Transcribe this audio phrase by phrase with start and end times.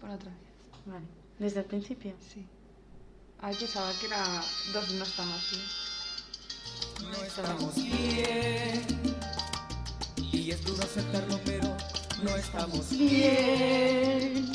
[0.00, 0.38] Pon otra vez.
[0.86, 1.06] Vale.
[1.38, 2.14] Desde el principio.
[2.32, 2.46] Sí.
[3.40, 4.24] Ay, pensaba que era
[4.72, 7.10] dos no estamos bien.
[7.10, 8.86] No estamos bien.
[10.32, 11.76] Y es duro aceptarlo, pero
[12.22, 14.52] no estamos Bien.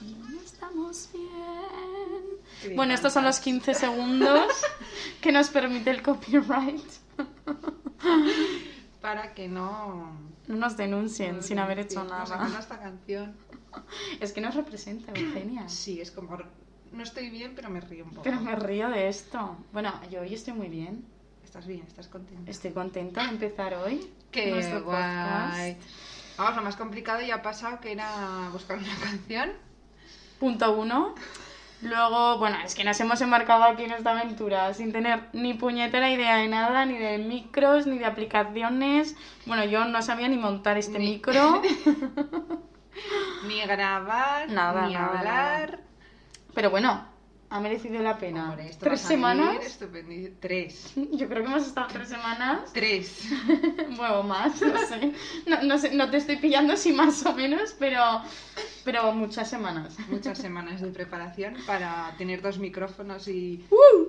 [0.00, 2.76] No estamos bien.
[2.76, 4.46] Bueno, estos son los 15 segundos
[5.20, 7.01] que nos permite el copyright.
[9.12, 10.10] Para que no...
[10.46, 12.58] No nos denuncien sin haber hecho no nada.
[12.58, 13.36] esta canción.
[14.20, 15.68] Es que nos representa, Eugenia.
[15.68, 16.38] Sí, es como...
[16.92, 18.22] No estoy bien, pero me río un poco.
[18.22, 19.58] Pero me río de esto.
[19.70, 21.04] Bueno, yo hoy estoy muy bien.
[21.44, 22.50] Estás bien, estás contenta.
[22.50, 24.10] Estoy contenta de empezar hoy.
[24.30, 25.74] Qué nuestro guay.
[25.74, 26.38] podcast.
[26.38, 29.52] Vamos, lo más complicado ya ha pasado, que era buscar una canción.
[30.40, 31.14] Punto uno.
[31.82, 36.10] Luego, bueno, es que nos hemos embarcado aquí en esta aventura sin tener ni puñetera
[36.10, 39.16] idea de nada, ni de micros, ni de aplicaciones.
[39.46, 41.60] Bueno, yo no sabía ni montar este Ni- micro.
[43.48, 45.80] Ni grabar, Nada, ni nada, hablar.
[46.54, 47.04] Pero bueno,
[47.54, 48.48] ha merecido la pena.
[48.50, 49.78] Hombre, esto ¿Tres a semanas?
[50.40, 50.92] Tres.
[51.12, 52.72] Yo creo que hemos estado tres semanas.
[52.72, 53.28] Tres.
[53.96, 55.12] Bueno, más, no sé.
[55.46, 58.02] No, no sé, no te estoy pillando si más o menos, pero,
[58.84, 59.96] pero muchas semanas.
[60.08, 63.62] Muchas semanas de preparación para tener dos micrófonos y,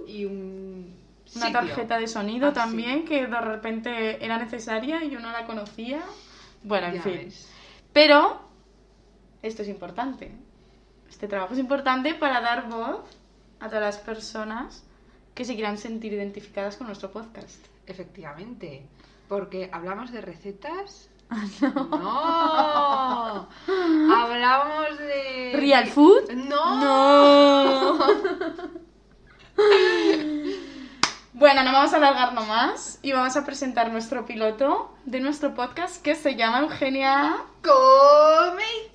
[0.07, 1.03] y un.
[1.35, 1.59] Una sitio.
[1.61, 2.55] tarjeta de sonido Ah, sí.
[2.55, 6.01] también, que de repente era necesaria y yo no la conocía.
[6.63, 7.13] Bueno, en Ya fin.
[7.13, 7.49] ves.
[7.91, 8.41] Pero
[9.41, 10.31] esto es importante.
[11.09, 13.01] Este trabajo es importante para dar voz
[13.63, 14.83] a todas las personas
[15.33, 17.65] que se quieran sentir identificadas con nuestro podcast.
[17.87, 18.85] Efectivamente.
[19.29, 21.09] Porque hablamos de recetas.
[21.65, 24.13] Ah, No.
[24.15, 25.53] Hablamos de.
[25.55, 26.31] ¿Real food?
[26.33, 26.75] No.
[26.81, 27.97] No.
[31.35, 36.01] Bueno, no vamos a alargarnos más y vamos a presentar nuestro piloto de nuestro podcast
[36.01, 38.91] que se llama Eugenia ¡Come y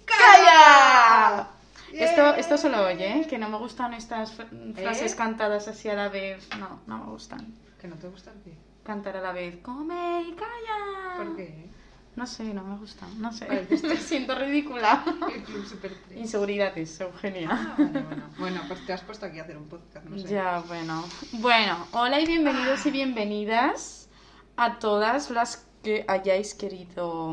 [1.92, 3.26] Esto, esto solo oye, ¿eh?
[3.28, 5.16] que no me gustan estas fr- frases ¿Eh?
[5.16, 6.48] cantadas así a la vez.
[6.58, 7.54] No, no me gustan.
[7.80, 8.56] ¿Que no te gusta el qué?
[8.84, 9.58] Cantar a la vez.
[9.62, 11.16] Come y calla.
[11.16, 11.68] ¿Por qué?
[12.16, 13.20] No sé, no me gustan.
[13.20, 13.46] No sé.
[13.84, 15.04] Me siento ridícula.
[15.34, 16.18] El Club Super 3.
[16.18, 17.48] Inseguridades, Eugenia.
[17.52, 18.24] Ah, vale, bueno.
[18.38, 20.26] Bueno, pues te has puesto aquí a hacer un podcast, no sé.
[20.26, 21.04] Ya, bueno.
[21.34, 24.08] Bueno, hola y bienvenidos y bienvenidas
[24.56, 27.32] a todas las que hayáis querido...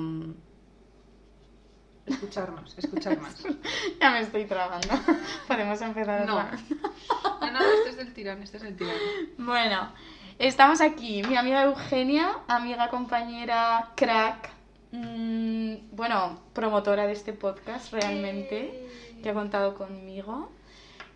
[2.06, 3.44] Escucharnos, escuchar más.
[4.02, 4.88] Ya me estoy trabando.
[5.48, 6.36] Podemos empezar No.
[6.36, 6.52] otra?
[7.42, 8.94] No, no, este es del tirón, este es el tirón.
[9.38, 9.92] Bueno,
[10.40, 11.24] estamos aquí.
[11.24, 14.50] Mi amiga Eugenia, amiga, compañera, crack.
[14.92, 18.90] mm, bueno, promotora de este podcast realmente,
[19.24, 20.52] que ha contado conmigo.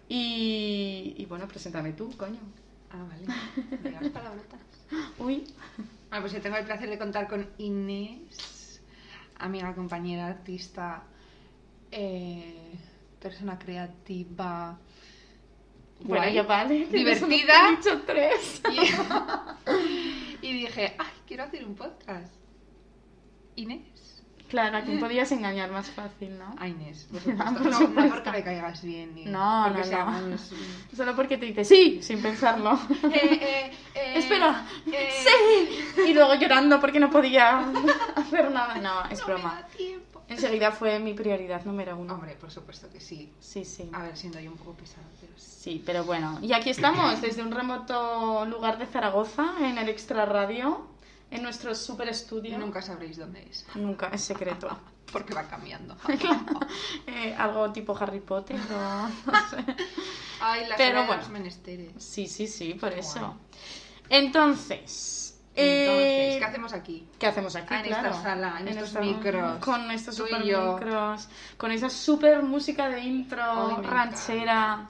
[0.07, 2.39] Y, y bueno, preséntame tú, coño.
[2.91, 3.91] Ah, vale.
[3.91, 4.59] Las palabrotas.
[5.19, 5.43] Uy,
[6.09, 8.58] Bueno, pues yo tengo el placer de contar con Inés,
[9.39, 11.03] amiga, compañera, artista,
[11.91, 12.77] eh,
[13.19, 14.77] persona creativa.
[16.01, 16.85] bueno, guay, ya vale.
[16.85, 17.71] Divertida.
[17.71, 18.61] dicho tres.
[20.41, 22.33] Y, y dije, ay, quiero hacer un podcast.
[23.55, 23.98] Inés.
[24.49, 26.55] Claro, a quién podías engañar más fácil, ¿no?
[26.57, 27.63] A Inés, por supuesto.
[27.69, 28.01] No, supuesto.
[28.01, 29.83] no porque me caigas bien, ni No, no, no.
[29.83, 30.51] seamos,
[30.97, 32.73] Solo porque te dice sí, sin pensarlo.
[33.11, 36.01] Eh, eh, eh, Espera, eh, sí.
[36.07, 37.63] Y luego llorando porque no podía
[38.15, 38.75] hacer nada.
[38.77, 39.53] No, es no broma.
[39.55, 40.21] me da tiempo.
[40.27, 42.13] Enseguida fue mi prioridad número uno.
[42.13, 43.31] Hombre, por supuesto que sí.
[43.39, 43.89] Sí, sí.
[43.93, 45.45] A ver, siendo yo un poco pesada, pero sí.
[45.59, 46.37] Sí, pero bueno.
[46.41, 50.85] Y aquí estamos, desde un remoto lugar de Zaragoza, en el Extra Radio,
[51.31, 52.57] en nuestro super estudio.
[52.57, 53.65] Nunca sabréis dónde es.
[53.75, 54.67] Nunca, es secreto.
[55.11, 55.95] Porque va cambiando.
[57.07, 59.57] Eh, algo tipo Harry Potter o no sé.
[60.39, 61.27] Ay, las Pero bueno.
[61.29, 61.91] menesteres.
[62.03, 63.19] Sí, sí, sí, por Qué eso.
[63.19, 63.31] guay.
[64.09, 67.07] Entonces, Entonces, eh, ¿qué hacemos aquí?
[67.17, 67.67] ¿Qué hacemos aquí?
[67.73, 71.89] Ah, en esta sala, en estos esta- micros, Con estos tú super micros, con esa
[71.89, 74.89] super música de intro ranchera.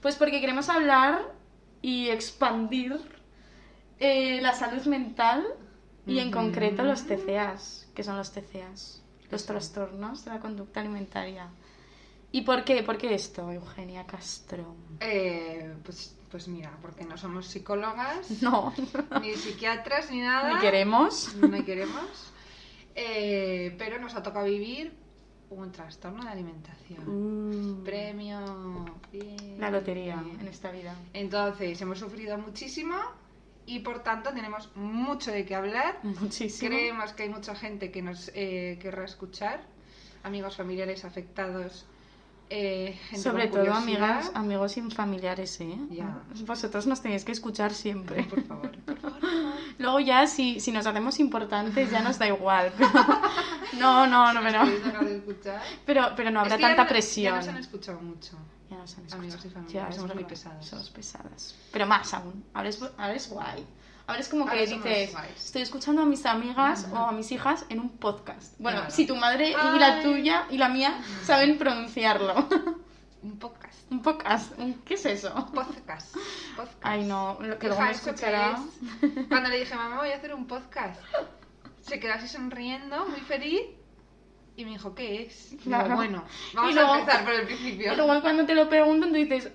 [0.00, 1.20] Pues porque queremos hablar
[1.82, 2.98] y expandir
[3.98, 5.44] eh, la salud mental
[6.06, 7.88] y en concreto los TCAs.
[7.94, 9.02] ¿Qué son los TCAs?
[9.30, 11.48] Los trastornos de la conducta alimentaria.
[12.32, 12.82] ¿Y por qué?
[12.82, 14.74] ¿Por qué esto, Eugenia Castro?
[15.00, 18.72] Eh, pues, pues mira, porque no somos psicólogas, No,
[19.20, 20.54] ni psiquiatras, ni nada.
[20.54, 21.34] ni queremos.
[21.36, 22.32] No queremos.
[22.94, 24.92] Eh, pero nos ha tocado vivir
[25.50, 27.80] un trastorno de alimentación.
[27.80, 28.84] Mm, Premio.
[29.12, 29.58] bien.
[29.60, 30.94] la lotería en esta vida.
[31.12, 32.96] Entonces, hemos sufrido muchísimo
[33.66, 35.98] y por tanto tenemos mucho de qué hablar.
[36.02, 36.68] Muchísimo.
[36.70, 39.60] Creemos que hay mucha gente que nos eh, querrá escuchar,
[40.22, 41.84] amigos familiares afectados.
[42.48, 45.76] eh, gente Sobre con todo amigas, amigos y familiares, ¿eh?
[45.90, 46.22] Ya.
[46.46, 48.22] Vosotros nos tenéis que escuchar siempre.
[48.22, 49.18] Por favor, por favor.
[49.78, 52.72] Luego ya si, si nos hacemos importantes ya nos da igual.
[52.78, 52.90] pero-
[53.80, 55.60] No, no, no, Si pero, de escuchar.
[55.84, 57.34] pero, pero no habrá Es que ya tanta no- presión.
[57.34, 58.38] Ya nos han escuchado mucho.
[58.94, 59.22] Han escuchado.
[59.22, 60.66] Amigos y familia, Ya, somos muy pesadas.
[60.66, 61.54] Somos pesadas.
[61.72, 62.44] Pero más aún.
[62.54, 63.66] Ahora es, ahora es guay.
[64.08, 67.80] Ahora es como que dices, estoy escuchando a mis amigas o a mis hijas en
[67.80, 68.54] un podcast.
[68.58, 68.94] Bueno, Claro.
[68.94, 70.02] si tu madre y la Ay.
[70.04, 72.34] tuya y la mía saben pronunciarlo.
[73.22, 73.90] Un podcast.
[73.90, 74.52] un podcast.
[74.84, 75.34] ¿Qué es eso?
[75.52, 76.14] Podcast.
[76.54, 76.78] podcast.
[76.82, 78.56] Ay, no, lo que luego me ¿eso qué escuchará.
[79.02, 79.26] es?
[79.26, 81.00] Cuando le dije, mamá, voy a hacer un podcast,
[81.80, 83.62] se quedó así sonriendo, muy feliz,
[84.56, 85.52] y me dijo, ¿qué es?
[85.52, 85.96] Y digo, Claro.
[85.96, 86.24] bueno,
[86.54, 87.92] vamos Y luego- a empezar por el principio.
[87.92, 89.50] Y luego cuando te lo preguntan, tú dices,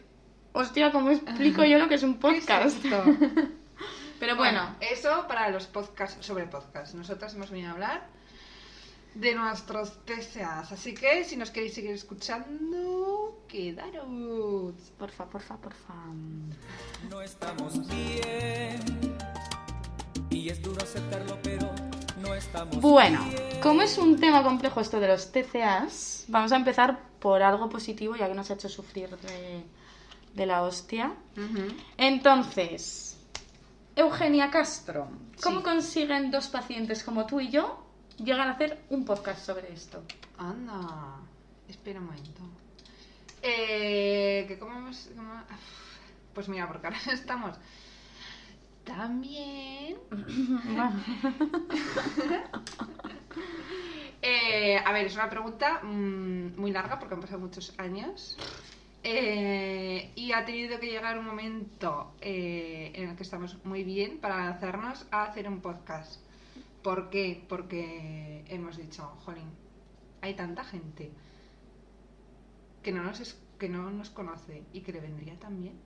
[0.54, 2.86] hostia, ¿cómo explico yo lo que es un ¿Qué es podcast?
[2.86, 3.04] esto?
[4.20, 6.94] Pero bueno, eso para los podcasts sobre podcast.
[6.94, 8.08] Nosotras hemos venido a hablar
[9.16, 10.72] de nuestros TCAs.
[10.72, 14.06] Así que si nos queréis seguir escuchando, quedaros.
[15.00, 15.94] porfa, porfa, porfa.
[17.10, 18.80] No estamos bien.
[20.30, 21.74] Y es duro aceptarlo, pero
[22.80, 23.24] Bueno,
[23.62, 28.16] como es un tema complejo esto de los TCAs, vamos a empezar por algo positivo,
[28.16, 29.64] ya que nos ha hecho sufrir de,
[30.34, 31.14] de la hostia.
[31.98, 33.18] Entonces,
[33.96, 35.08] Eugenia Castro,
[35.44, 35.64] ¿cómo Sí.
[35.64, 37.84] consiguen dos pacientes como tú y yo
[38.18, 40.04] llegar a hacer un podcast sobre esto?
[40.38, 41.18] Anda,
[41.68, 42.42] espera un momento.
[43.42, 45.10] Eh, que cómo hemos...
[45.16, 45.44] cómo-
[46.34, 47.58] Pues mira, porque ahora estamos
[48.84, 49.98] también...
[54.24, 58.38] Eh, a ver, es una pregunta mm, muy larga porque han pasado muchos años.
[59.04, 64.20] Eh, y ha tenido que llegar un momento eh, en el que estamos muy bien
[64.20, 66.22] para lanzarnos a hacer un podcast.
[66.84, 67.44] ¿Por qué?
[67.50, 69.50] Porque hemos dicho, jolín,
[70.22, 71.12] hay tanta gente
[72.84, 75.80] que no nos, es- que no nos conoce y que le vendría también.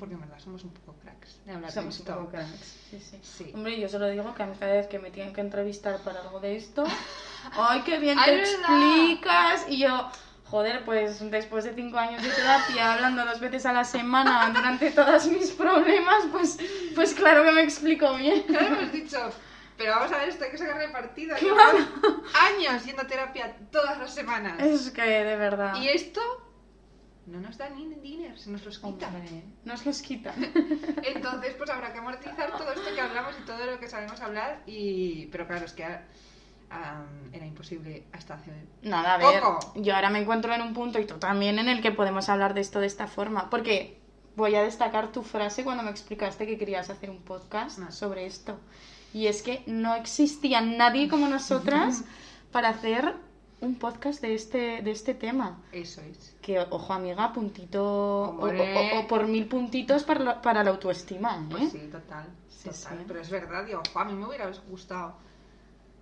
[0.00, 2.88] Porque en verdad somos un poco cracks de Somos de un poco cracks.
[2.90, 3.20] Sí, sí.
[3.22, 3.52] Sí.
[3.54, 6.22] Hombre, yo solo digo que a mí cada vez que me tienen que entrevistar para
[6.22, 6.82] algo de esto,
[7.52, 9.66] ¡ay, qué bien ¡Ay, te explicas!
[9.68, 10.10] Y yo,
[10.46, 14.90] joder, pues después de cinco años de terapia, hablando dos veces a la semana durante
[14.90, 16.58] todos mis problemas, pues,
[16.96, 18.42] pues claro que me explico bien.
[18.42, 19.30] Claro, hemos dicho,
[19.78, 21.36] pero vamos a ver, esto hay que sacarle partido.
[21.40, 21.86] Llevamos
[22.34, 24.60] años yendo a terapia todas las semanas.
[24.60, 25.76] Es que, de verdad.
[25.80, 26.20] Y esto
[27.26, 29.08] no nos da ni dinero, se nos los quita.
[29.08, 30.34] Hombre, nos los quitan.
[31.04, 34.62] Entonces, pues habrá que amortizar todo esto que hablamos y todo lo que sabemos hablar.
[34.66, 35.84] y Pero claro, es que
[37.32, 38.52] era imposible hasta hace...
[38.82, 39.72] Nada, a ver, Poco.
[39.76, 42.54] yo ahora me encuentro en un punto y tú también en el que podemos hablar
[42.54, 43.98] de esto de esta forma, porque
[44.36, 48.58] voy a destacar tu frase cuando me explicaste que querías hacer un podcast sobre esto.
[49.12, 52.04] Y es que no existía nadie como nosotras
[52.52, 53.16] para hacer
[53.60, 55.58] un podcast de este, de este tema.
[55.72, 56.34] Eso es.
[56.40, 61.36] Que, ojo amiga, puntito o, o- o por mil puntitos para la, para la autoestima,
[61.36, 61.46] ¿eh?
[61.50, 62.26] Pues sí, total.
[62.48, 62.98] Sí, total.
[62.98, 63.04] sí.
[63.06, 65.14] Pero es verdad, digo, "Jo, a mí me hubiera gustado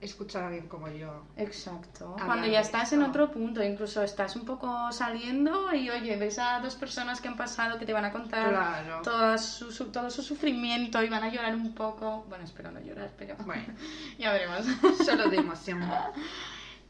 [0.01, 1.25] escuchar a alguien como yo.
[1.37, 2.15] Exacto.
[2.25, 6.61] Cuando ya estás en otro punto, incluso estás un poco saliendo y oye, ves a
[6.61, 9.03] dos personas que han pasado que te van a contar Claro.
[9.03, 12.25] todo, su, su- todo su sufrimiento y van a llorar un poco.
[12.29, 13.75] Bueno, espero no llorar, pero Bueno,
[14.21, 14.65] ya veremos.
[15.05, 15.81] solo de emoción.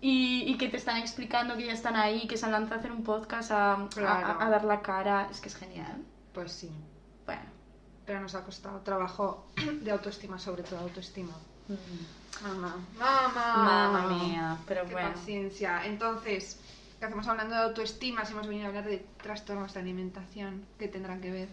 [0.00, 2.78] y, y que te están explicando que ya están ahí, que se han lanzado a
[2.78, 4.26] hacer un podcast, a, Claro.
[4.40, 5.28] a- a dar la cara.
[5.30, 6.02] Es que es genial.
[6.32, 6.70] Pues sí.
[7.26, 7.42] Bueno.
[8.06, 9.46] Pero nos ha costado trabajo
[9.82, 11.32] de autoestima, sobre todo autoestima.
[11.68, 13.64] mm, Mamá, mamá.
[13.92, 15.12] Mamma mía, pero Qué bueno.
[15.12, 15.84] paciencia.
[15.84, 16.60] Entonces,
[17.00, 18.24] ¿qué hacemos hablando de autoestima?
[18.24, 21.48] Si hemos venido a hablar de trastornos de alimentación, ¿qué tendrán que ver?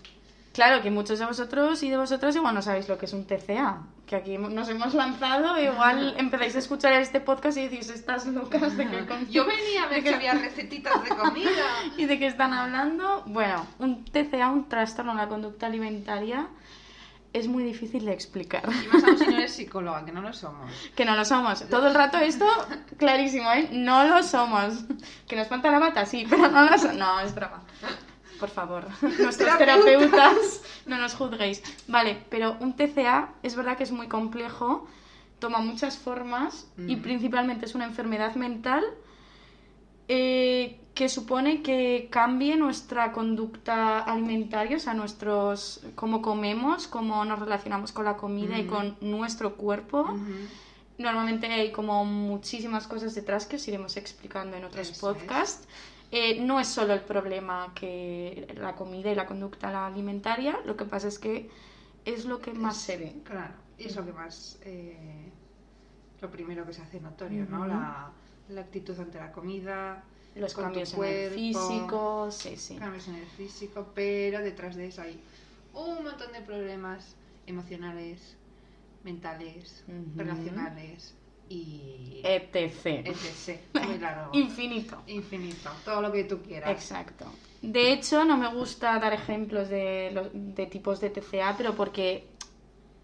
[0.55, 3.25] Claro, que muchos de vosotros y de vosotras igual no sabéis lo que es un
[3.27, 3.81] TCA.
[4.07, 8.77] Que aquí nos hemos lanzado, igual empezáis a escuchar este podcast y decís, estas locas
[8.77, 11.49] de que con- Yo venía a ver que- había recetitas de comida.
[11.97, 13.23] ¿Y de qué están hablando?
[13.25, 16.47] Bueno, un TCA, un trastorno en la conducta alimentaria,
[17.33, 18.63] es muy difícil de explicar.
[18.65, 20.71] Y más aún si no eres psicóloga, que no lo somos.
[20.95, 21.67] Que no lo somos.
[21.67, 22.45] Todo el rato esto,
[22.97, 23.67] clarísimo, ¿eh?
[23.73, 24.85] No lo somos.
[25.27, 26.95] Que nos falta la bata, sí, pero no lo somos.
[26.95, 27.61] No, es broma.
[28.39, 28.85] Por favor,
[29.19, 30.61] nuestros Terapeutas.
[30.85, 31.61] no nos juzguéis.
[31.87, 34.87] Vale, pero un TCA es verdad que es muy complejo,
[35.39, 37.01] toma muchas formas y Mm.
[37.01, 38.83] principalmente es una enfermedad mental
[40.07, 47.39] eh, que supone que cambie nuestra conducta alimentaria, o sea, nuestros cómo comemos, cómo nos
[47.39, 48.67] relacionamos con la comida y Mm.
[48.67, 50.15] con nuestro cuerpo.
[50.97, 55.67] Normalmente hay como muchísimas cosas detrás que os iremos explicando en otros Eso es.
[56.11, 60.85] Eh, no es solo el problema que la comida y la conducta alimentaria, lo que
[60.85, 61.49] pasa es que
[62.05, 63.21] es lo que más se ve.
[63.23, 64.59] Claro, y es lo que más.
[64.63, 65.31] eh,
[66.21, 67.67] lo primero que se hace notorio, ¿no?
[67.67, 68.11] La,
[68.49, 70.03] la actitud ante la comida,
[70.35, 72.75] Los cambios en el físico, sí, sí.
[72.77, 75.19] cambios en el físico, pero detrás de eso hay
[75.73, 77.15] un montón de problemas
[77.47, 78.37] emocionales,
[79.03, 79.83] mentales,
[80.15, 81.15] relacionales
[81.49, 82.85] y etc.
[82.85, 83.59] etc.
[83.85, 84.31] Muy largo.
[84.33, 85.01] Infinito.
[85.07, 85.69] Infinito.
[85.83, 86.69] Todo lo que tú quieras.
[86.71, 87.25] Exacto.
[87.61, 92.27] De hecho, no me gusta dar ejemplos de, tipos de TCA, pero porque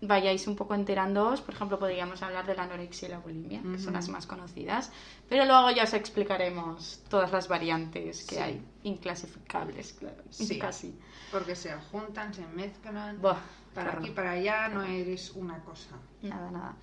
[0.01, 3.77] vayáis un poco enterándoos, por ejemplo, podríamos hablar de la anorexia y la bulimia, que
[3.77, 4.91] son las más conocidas,
[5.29, 8.41] pero luego ya os explicaremos todas las variantes que Sí.
[8.41, 10.57] hay, inclasificables, claro, Sí.
[10.57, 10.95] casi.
[11.31, 13.21] Porque se juntan, se mezclan.
[13.21, 13.37] Buah,
[13.75, 15.97] para qué aquí, para allá, no eres una cosa.
[16.23, 16.75] Nada, nada.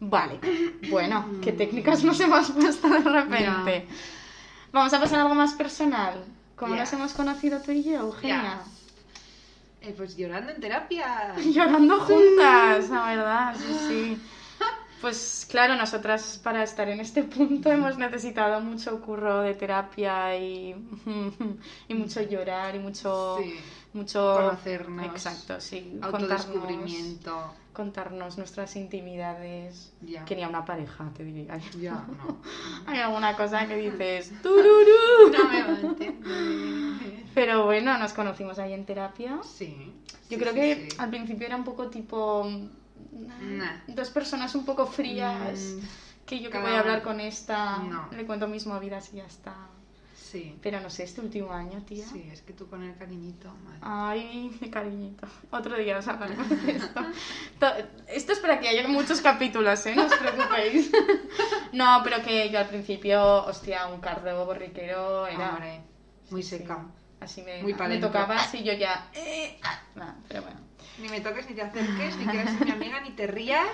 [0.00, 0.38] Vale,
[0.90, 3.88] bueno, ¿qué técnicas nos hemos puesto de repente?
[4.72, 6.22] Vamos a pasar a algo más personal.
[6.54, 8.60] ¿Cómo nos hemos conocido tú y yo, Eugenia?
[9.80, 11.34] Eh, pues llorando en terapia.
[11.52, 14.22] Llorando juntas, la verdad, sí, sí.
[15.00, 20.74] Pues claro, nosotras para estar en este punto hemos necesitado mucho curro de terapia y,
[21.88, 23.38] y mucho llorar y mucho...
[23.42, 23.54] Sí.
[23.92, 25.06] mucho Conocernos.
[25.06, 25.98] Exacto, sí.
[26.00, 27.30] Autodescubrimiento.
[27.30, 27.65] contarnos
[28.36, 29.92] nuestras intimidades.
[30.26, 31.58] Quería una pareja, te diría.
[31.80, 32.40] Ya, no.
[32.86, 35.32] Hay alguna cosa que dices, tururú.
[35.32, 36.14] No me.
[37.34, 39.38] Pero bueno, nos conocimos ahí en terapia.
[39.42, 39.92] Sí.
[40.28, 40.96] Yo sí, creo sí, que sí.
[40.98, 42.48] al principio era un poco tipo.
[43.12, 43.82] Nah.
[43.88, 45.60] Dos personas un poco frías.
[45.60, 47.78] Mm, que yo que voy a hablar con esta.
[47.78, 48.08] No.
[48.12, 49.54] Le cuento mis movidas y ya está.
[50.30, 50.58] Sí.
[50.60, 52.04] Pero no sé, este último año, tía.
[52.04, 53.78] Sí, es que tú con el cariñito, madre.
[53.80, 55.26] Ay, mi cariñito.
[55.52, 57.00] Otro día os hablaremos de esto.
[57.60, 57.74] To-
[58.08, 59.94] Esto es para que haya muchos capítulos, ¿eh?
[59.94, 60.90] No os preocupéis.
[61.72, 65.50] No, pero que yo al principio, hostia, un cardo borriquero era...
[65.50, 65.80] Hombre,
[66.30, 66.76] muy seca.
[66.86, 66.92] sí.
[67.20, 68.06] Así me, Muy me palento.
[68.08, 69.10] tocaba así yo ya...
[69.14, 70.60] eh, ah, nah, pero bueno.
[70.98, 73.66] Ni me toques, ni te acerques, ni quieras ser mi amiga, ni te rías.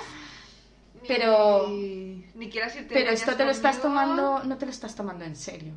[1.06, 4.42] Pero- Ni quieras irte Pero esto te lo estás tomando...
[4.44, 5.74] No te lo estás tomando en serio.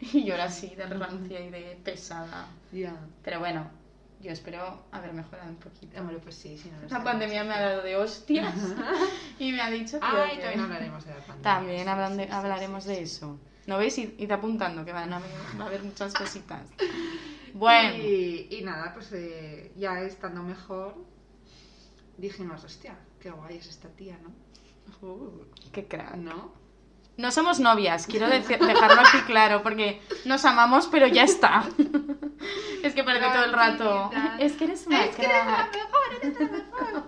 [0.12, 2.46] Y yo era así, de rancia y de pesada.
[2.72, 2.94] Ya.
[3.22, 3.70] Pero bueno,
[4.20, 6.00] yo espero haber mejorado un poquito.
[6.00, 6.70] Hombre, pues sí, sí.
[6.70, 8.54] No La pandemia me ha dado de hostias
[9.38, 10.06] y me ha dicho que...
[10.06, 11.42] Ay, también hablaremos de la pandemia.
[11.42, 13.02] También hablan de- sí, hablaremos sí, de sí.
[13.02, 13.38] eso.
[13.66, 13.96] ¿No veis?
[13.98, 16.62] Id, id apuntando, que van a haber, va a haber muchas cositas.
[17.54, 20.96] Bueno, Y, y nada, pues eh, ya estando mejor,
[22.18, 25.08] dijimos, hostia, qué guay es esta tía, ¿no?
[25.08, 26.16] uh, qué crack.
[26.16, 26.52] ¿No?
[27.16, 31.64] No somos novias, quiero dejarlo aquí claro, porque nos amamos, pero ya está.
[32.82, 34.10] Es que parece todo el rato.
[34.38, 37.04] Es que eres una Es que eres la mejor, eres la mejor.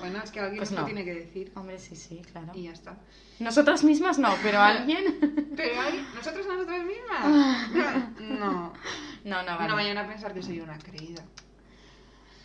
[0.00, 0.84] Bueno, es que alguien Pues lo no.
[0.86, 1.52] tiene que decir.
[1.54, 2.52] Hombre, sí, sí, claro.
[2.54, 2.96] Y ya está.
[3.38, 5.52] Nosotras mismas no, pero alguien.
[5.54, 8.10] Pero hay, ¿nosotros a nosotras mismas?
[8.20, 8.72] No.
[9.24, 9.72] No, no, No vale.
[9.74, 11.22] vayan a pensar que soy una creída.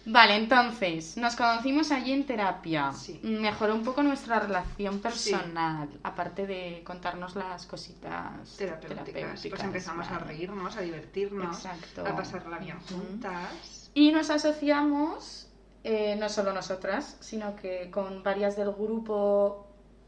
[0.06, 2.94] Vale, entonces, nos conocimos allí en terapia.
[2.94, 3.20] Sí.
[3.24, 9.46] Mejoró un poco nuestra relación personal, aparte de contarnos las cositas Terapéuticas.
[9.50, 12.06] Pues empezamos a reírnos, a divertirnos, Exacto.
[12.06, 13.90] a pasarla bien juntas.
[13.96, 15.48] Y nos asociamos,
[15.84, 19.65] eh, no solo nosotras, sino que con varias del grupo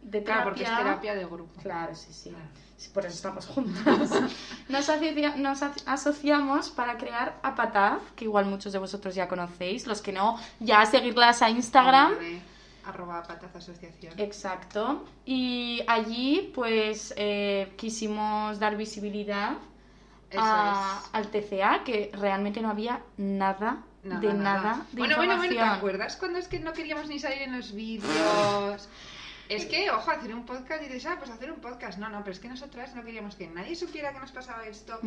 [0.08, 0.24] de terapia.
[0.24, 1.62] Claro, porque es terapia de grupo.
[1.62, 2.30] Claro, sí, sí.
[2.30, 2.46] Claro.
[2.94, 3.86] Por eso estamos juntas.
[4.70, 9.88] Nos, asocia- nos asociamos para crear Apataz, que igual muchos de vosotros ya conocéis.
[9.88, 12.12] Los que no, ya seguirlas a Instagram.
[12.14, 12.40] Hombre,
[12.86, 14.14] Arroba pataz asociación.
[14.18, 15.04] Exacto.
[15.26, 19.54] Y allí, pues, eh, quisimos dar visibilidad
[20.38, 25.60] a- al TCA, que realmente no había nada, de nada, de bueno, bueno, bueno, ¿te
[25.62, 28.88] acuerdas cuando es que no queríamos ni salir en los vídeos?
[29.50, 31.98] Es que, ojo, hacer un podcast y dices, ah, pues hacer un podcast.
[31.98, 35.00] No, no, pero es que nosotras no queríamos que nadie supiera que nos pasaba esto.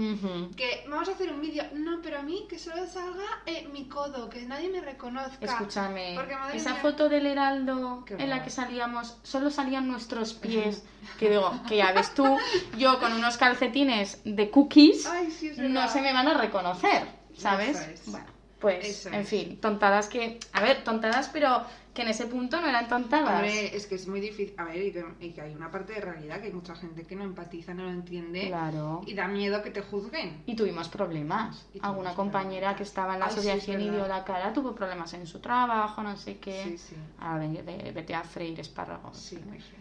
[0.57, 1.65] Que vamos a hacer un vídeo.
[1.75, 5.45] No, pero a mí que solo salga eh, mi codo, que nadie me reconozca.
[5.45, 9.89] Escúchame, Porque, madre esa mía, foto del heraldo Qué en la que salíamos, solo salían
[9.89, 10.85] nuestros pies,
[11.19, 12.39] que digo, que ya ves tú,
[12.79, 17.07] yo con unos calcetines de cookies, Ay, sí, es no se me van a reconocer,
[17.37, 17.81] ¿sabes?
[17.81, 18.11] Eso es.
[18.11, 18.27] Bueno,
[18.61, 19.29] pues, Eso en es.
[19.29, 23.35] fin, tontadas que, a ver, tontadas, pero que en ese punto no eran tontadas.
[23.43, 24.55] Hombre, es que es muy difícil.
[24.59, 27.03] A ver, y que, y que hay una parte de realidad que hay mucha gente
[27.05, 28.47] que no empatiza, no lo entiende.
[28.47, 29.01] Claro.
[29.07, 30.43] Y da miedo que te juzguen.
[30.47, 31.67] Y tuvimos problemas.
[31.75, 32.77] Y tuvimos Alguna compañera problemas.
[32.77, 35.27] que estaba en la Ay, sí, es asociación y dio la cara, tuvo problemas en
[35.27, 36.63] su trabajo, no sé qué.
[36.65, 36.97] Sí, sí.
[37.19, 39.17] A ver, ve- vete a freír espárragos.
[39.17, 39.79] Sí, muy feo.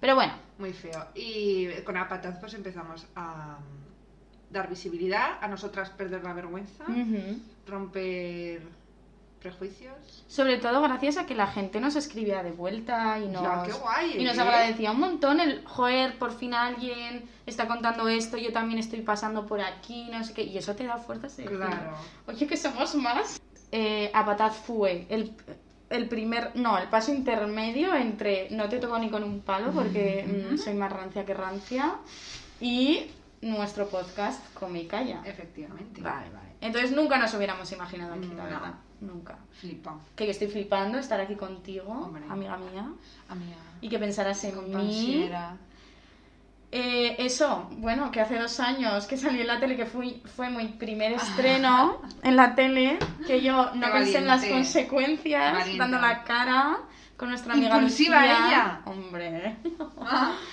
[0.00, 1.06] Pero bueno, Muy feo.
[1.16, 6.84] Y con Apataz pues empezamos a mm, dar visibilidad, a nosotras perder la vergüenza,
[7.66, 8.62] romper
[9.38, 9.94] prejuicios.
[10.26, 13.72] sobre todo gracias a que la gente nos escribía de vuelta y nos, Ya, qué
[13.72, 14.40] guay, y nos ¿eh?
[14.40, 19.46] agradecía un montón el, joder, por fin alguien está contando esto, yo también estoy pasando
[19.46, 21.92] por aquí, no sé qué, y eso te da fuerzas de decir, Claro.
[22.26, 23.40] oye, que somos más.
[23.70, 25.32] Eh, Apataz fue el,
[25.90, 30.26] el primer, no, el paso intermedio entre no te toco ni con un palo porque
[30.52, 31.96] mm, soy más rancia que rancia
[32.60, 35.22] y nuestro podcast Come y Calla.
[35.24, 36.00] Efectivamente.
[36.00, 36.48] Vale, vale.
[36.60, 38.74] Entonces nunca nos hubiéramos imaginado aquí, la No, verdad.
[39.00, 39.38] Nunca.
[39.52, 39.98] Flipa.
[40.16, 42.24] Que yo estoy flipando estar aquí contigo, Hombre.
[42.28, 42.86] amiga mía,
[43.28, 43.56] Amiga.
[43.80, 45.30] y que pensaras en mí.
[46.70, 50.50] Eh, eso, bueno, que hace dos años que salí en la tele, que fui, fue
[50.50, 55.78] mi primer estreno en la tele, que yo no Qué pensé en las consecuencias, Valiente.
[55.78, 56.78] dando la cara
[57.16, 58.46] con nuestra amiga Impulsiva Lucía.
[58.48, 58.80] ella.
[58.84, 59.56] Hombre.
[60.00, 60.34] Ah,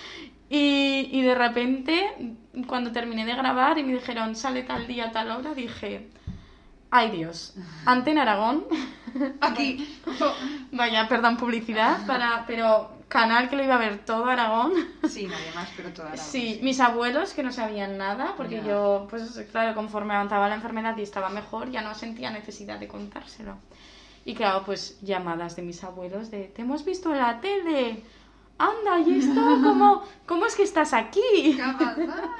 [0.48, 2.36] Y, y de repente,
[2.68, 6.08] cuando terminé de grabar y me dijeron, sale tal día, tal hora, dije,
[6.96, 7.54] ay Dios,
[7.86, 8.66] Antena Aragón,
[9.42, 10.00] Aquí.
[10.72, 14.74] vaya, perdón, publicidad, para, pero canal que lo iba a ver todo Aragón.
[15.08, 19.08] Sí, nadie más, pero toda la Sí, mis abuelos que no sabían nada, porque yo,
[19.10, 23.58] pues claro, conforme avanzaba la enfermedad y estaba mejor, ya no sentía necesidad de contárselo.
[24.24, 28.02] Y claro, pues llamadas de mis abuelos de, te hemos visto en la tele,
[28.58, 29.42] anda, ¿y esto?
[29.64, 31.22] ¿Cómo, cómo es que estás aquí?
[31.56, 32.06] ¿Qué ha pasado?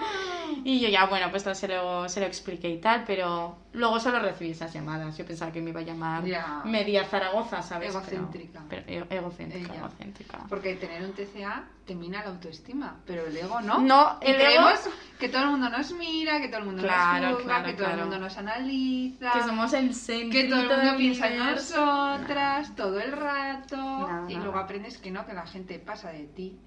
[0.64, 4.20] Y yo ya, bueno, pues se lo, se lo expliqué y tal, pero luego solo
[4.20, 5.18] recibí esas llamadas.
[5.18, 6.62] Yo pensaba que me iba a llamar Ya.
[6.66, 7.90] media Zaragoza, ¿sabes?
[7.90, 8.64] Egocéntrica.
[8.70, 10.40] Pero, egocéntrica, egocéntrica.
[10.50, 13.80] Porque tener un TCA te mina la autoestima, pero el ego no.
[13.80, 14.80] No, Y el ego- creemos
[15.20, 17.74] que todo el mundo nos mira, que todo el mundo Claro, nos juzga, claro, que
[17.74, 21.38] todo el mundo nos analiza, Que somos el centro que todo el mundo piensa en
[21.40, 24.26] nosotras todo el rato.
[24.30, 26.58] Y luego aprendes que no, que la gente pasa de ti,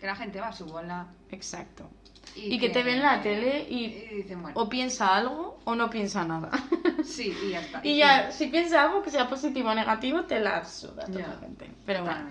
[0.00, 1.08] que la gente va a su bola.
[1.30, 1.90] Exacto.
[2.34, 5.88] Y que te ven en la tele y- dicen, bueno, O piensa algo o no
[5.88, 6.50] piensa nada.
[7.04, 7.80] sí, y ya está.
[7.82, 11.70] y ya, si piensa algo que sea positivo o negativo, te la suda totalmente.
[11.86, 12.30] Pero bueno.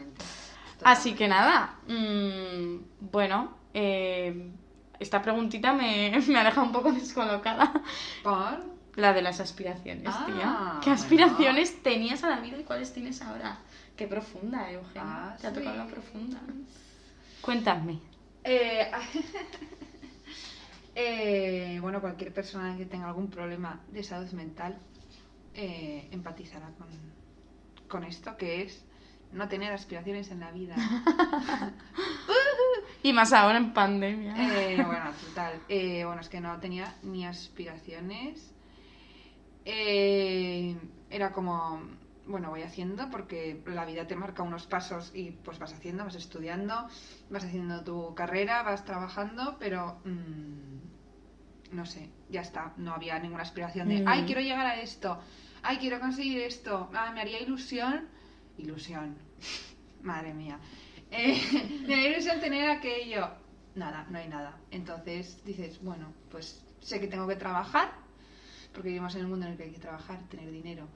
[0.86, 4.52] Así que nada, mm, bueno, eh,
[5.00, 7.74] esta preguntita me, me ha dejado un poco descolocada.
[8.22, 8.76] Por...
[8.96, 10.80] La de las aspiraciones, Ah, tía.
[10.82, 11.02] ¿Qué bueno.
[11.02, 13.58] aspiraciones tenías a la vida y cuáles tienes ahora?
[13.98, 15.02] Qué profunda, eh, Eugenia.
[15.04, 16.40] Ah, Te ha tocado la profunda.
[17.42, 18.00] Cuéntame.
[18.44, 18.92] Eh,
[20.96, 24.78] eh, bueno, cualquier persona que tenga algún problema de salud mental
[25.56, 26.88] empatizará con,
[27.88, 28.85] con esto, que es
[29.36, 30.76] no tener aspiraciones en la vida.
[33.04, 34.34] Y más ahora en pandemia.
[34.36, 35.60] Eh, bueno, total.
[35.70, 38.52] Eh, bueno, es que no tenía ni aspiraciones.
[39.64, 40.76] Eh,
[41.12, 41.82] era como,
[42.26, 46.16] bueno, voy haciendo porque la vida te marca unos pasos y pues vas haciendo, vas
[46.16, 46.88] estudiando,
[47.30, 52.74] vas haciendo tu carrera, vas trabajando, pero mm, no sé, ya está.
[52.78, 54.08] No había ninguna aspiración de, Mm.
[54.08, 55.20] ay, quiero llegar a esto,
[55.62, 58.08] ay, quiero conseguir esto, ah, me haría ilusión.
[58.58, 59.16] Ilusión.
[60.02, 60.60] Madre mía.
[61.12, 61.42] Eh,
[61.88, 63.28] me haría ilusión tener aquello.
[63.76, 64.58] Nada, no hay nada.
[64.72, 67.92] Entonces dices, bueno, pues sé que tengo que trabajar,
[68.74, 70.88] porque vivimos en un mundo en el que hay que trabajar, tener dinero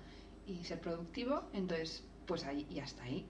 [0.46, 1.50] y ser productivo.
[1.54, 3.26] Entonces, pues ahí, y hasta ahí.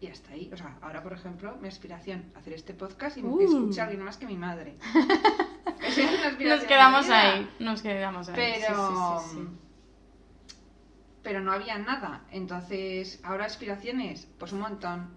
[0.00, 0.50] Y hasta ahí.
[0.52, 3.40] O sea, ahora, por ejemplo, mi aspiración hacer este podcast y Uh.
[3.40, 4.76] escuchar a alguien más que mi madre.
[5.82, 7.50] Esa es una aspiración Nos quedamos ahí.
[7.60, 8.34] Nos quedamos ahí.
[8.36, 9.20] Pero.
[9.20, 9.65] sí, sí, sí.
[11.26, 12.22] Pero no había nada.
[12.30, 15.10] Entonces, ahora aspiraciones, pues un montón.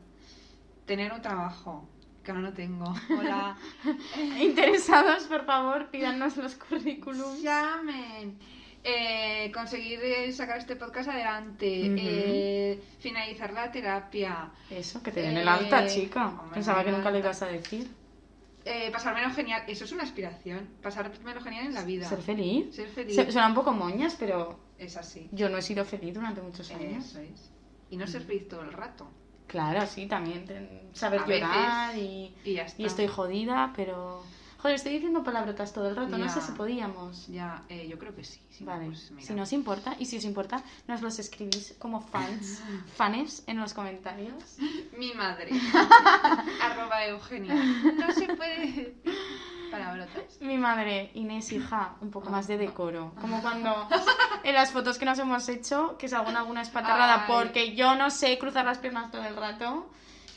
[0.88, 1.88] Tener un trabajo,
[2.24, 2.96] que ahora no tengo.
[3.20, 3.56] Hola.
[4.42, 7.44] Interesados, por favor, pídanos los currículums.
[7.44, 8.40] Llamen.
[8.84, 11.68] Eh, conseguir eh, sacar este podcast adelante.
[11.96, 14.50] Eh, finalizar la terapia.
[14.72, 16.28] Eso, que te den el Eh, alta, chica.
[16.30, 17.28] hombre, Pensaba que nunca lo alta.
[17.28, 17.88] ibas a decir.
[18.66, 19.62] Eh, pasármelo genial.
[19.68, 20.68] Eso es una aspiración.
[20.82, 22.10] Pasármelo genial en la vida.
[22.10, 22.74] Ser feliz.
[22.76, 23.16] Ser feliz.
[23.16, 25.30] Se- Suena un poco moñas, pero Es así.
[25.32, 27.06] yo no he sido feliz durante muchos años.
[27.06, 27.52] Eso es.
[27.92, 29.08] Y no ser feliz todo el rato.
[29.48, 30.46] Claro, sí, también.
[30.94, 32.82] saber A llorar y, Y ya está.
[32.82, 34.24] y estoy jodida, pero...
[34.60, 36.18] Joder, estoy diciendo palabrotas todo el rato.
[36.18, 37.28] No sé si podíamos.
[37.28, 38.42] Ya, eh, yo creo que sí.
[38.50, 39.26] Si no, Vale, pues, mira.
[39.26, 42.62] si no os importa, y si os importa, nos los escribís como fans,
[42.98, 44.58] fanes en los comentarios.
[44.98, 45.52] Mi madre.
[46.62, 47.56] Arroba Eugenia.
[47.56, 48.96] No se puede
[49.80, 50.42] palabrotas.
[50.42, 53.14] Mi madre, Inés, hija, un poco más de decoro.
[53.22, 53.88] Como cuando
[54.44, 57.34] en las fotos que nos hemos hecho, que salgo en alguna espatarrada Ay.
[57.34, 59.90] porque yo no sé cruzar las piernas todo el rato.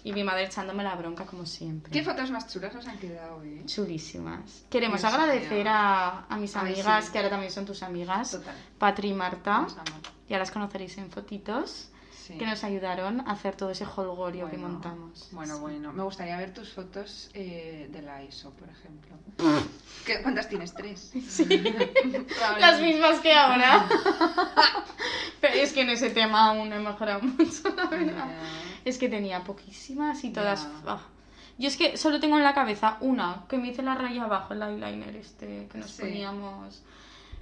[0.04, 1.92] Y mi madre echándome la bronca como siempre.
[1.92, 3.62] ¿Qué fotos más chulas nos han quedado, eh?
[3.66, 4.64] Chulísimas.
[4.68, 7.12] Queremos Dios agradecer a, a mis Ay, amigas, sí.
[7.12, 8.56] que ahora también son tus amigas, Total.
[8.78, 9.64] Patri y Marta.
[10.28, 11.91] Ya las conoceréis en fotitos,
[12.24, 12.38] Sí.
[12.38, 15.28] que nos ayudaron a hacer todo ese holgorio que montamos.
[15.32, 15.60] Bueno, Sí.
[15.60, 15.92] bueno.
[15.92, 19.16] Me gustaría ver tus fotos eh, de la ISO, por ejemplo.
[20.06, 20.72] ¿Qué- ¿Cuántas tienes?
[20.72, 21.12] ¿Tres?
[21.28, 21.44] Sí.
[22.60, 23.88] Las mismas que ahora.
[25.40, 28.28] Pero es que en ese tema aún he mejorado mucho, la verdad.
[28.84, 30.68] Es que tenía poquísimas y todas.
[30.86, 31.00] Ah.
[31.58, 34.54] Yo es que solo tengo en la cabeza una, que me hice la raya abajo,
[34.54, 36.02] el eyeliner este, que nos Sí.
[36.02, 36.82] poníamos.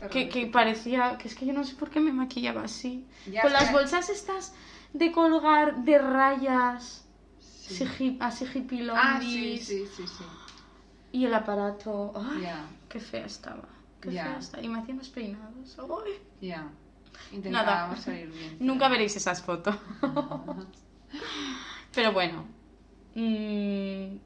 [0.09, 1.19] Que, que parecía.
[1.19, 3.07] Que es que yo no sé por qué me maquillaba así.
[3.31, 4.55] Ya, Con las que- bolsas estas
[4.93, 7.05] de colgar de rayas.
[7.39, 7.85] Sí.
[7.85, 10.25] Así, hip- así hippie Ah, sí, sí, sí, sí.
[11.13, 12.13] Y el aparato.
[12.17, 12.47] Ay,
[12.89, 13.69] qué fea estaba.
[14.01, 14.63] Qué fea estaba.
[14.63, 15.77] Y me hacían los peinados.
[15.79, 16.13] Ay.
[16.49, 16.69] ya.
[17.33, 18.57] Intentábamos salir bien.
[18.61, 19.77] Nunca veréis esas fotos.
[21.95, 22.45] Pero bueno.
[23.15, 24.17] mm,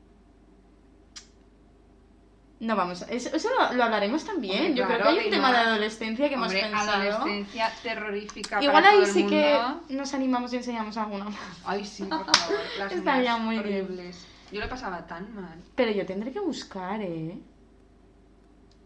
[2.60, 4.66] No vamos, a- eso, eso lo, lo hablaremos también.
[4.66, 7.02] Hombre, Yo creo que hay un tema de adolescencia que Hombre, hemos pensado.
[7.02, 9.58] adolescencia terrorífica Igual para ahí todo el sí que
[9.90, 11.34] nos animamos y enseñamos alguna más.
[11.64, 12.58] Ay, sí, por favor.
[12.78, 13.84] Las Estaría muy bien.
[13.84, 14.26] horribles.
[14.52, 15.60] Yo lo pasaba tan mal.
[15.74, 17.36] Pero yo tendré que buscar, ¿eh?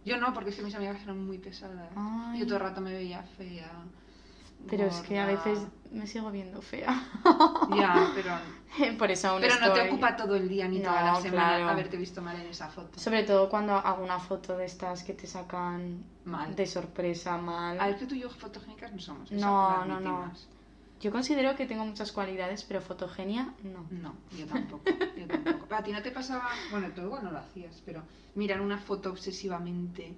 [0.04, 1.90] Yo no, porque es que mis amigas eran muy pesadas.
[1.94, 2.40] Ay.
[2.40, 3.70] Yo todo el rato me veía fea.
[4.68, 5.60] Pero es que a veces
[5.92, 7.02] me sigo viendo fea.
[7.74, 8.32] Ya, pero,
[8.98, 11.20] Por eso aún pero no te estoy- ocupa todo el día ni toda la No,
[11.20, 11.68] semana claro.
[11.70, 12.98] haberte visto mal en esa foto.
[12.98, 16.54] Sobre todo cuando hago una foto de estas que te sacan Mal.
[16.54, 17.80] de sorpresa mal.
[17.80, 19.32] A ver que tú y yo fotogénicas no somos.
[19.32, 20.30] No, no, no.
[21.00, 23.86] Yo considero que tengo muchas cualidades, pero fotogenia no.
[23.90, 24.82] No, yo tampoco.
[25.16, 25.72] Yo tampoco.
[25.74, 26.48] A ti no te pasaba.
[26.72, 28.02] Bueno, tú igual no lo hacías, pero
[28.34, 30.14] mirar una foto obsesivamente.